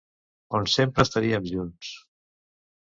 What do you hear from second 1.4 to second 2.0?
junts.